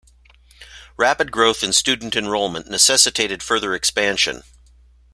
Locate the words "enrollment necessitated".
2.15-3.43